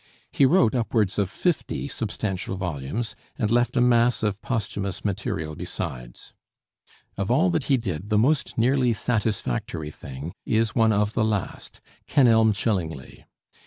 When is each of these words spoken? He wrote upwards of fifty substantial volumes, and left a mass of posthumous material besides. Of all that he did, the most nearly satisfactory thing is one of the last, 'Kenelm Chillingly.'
He 0.31 0.47
wrote 0.47 0.73
upwards 0.73 1.19
of 1.19 1.29
fifty 1.29 1.87
substantial 1.87 2.55
volumes, 2.57 3.15
and 3.37 3.51
left 3.51 3.77
a 3.77 3.81
mass 3.81 4.23
of 4.23 4.41
posthumous 4.41 5.05
material 5.05 5.53
besides. 5.55 6.33
Of 7.17 7.29
all 7.29 7.51
that 7.51 7.65
he 7.65 7.77
did, 7.77 8.09
the 8.09 8.17
most 8.17 8.57
nearly 8.57 8.93
satisfactory 8.93 9.91
thing 9.91 10.33
is 10.43 10.73
one 10.73 10.91
of 10.91 11.13
the 11.13 11.23
last, 11.23 11.81
'Kenelm 12.07 12.51
Chillingly.' 12.53 13.25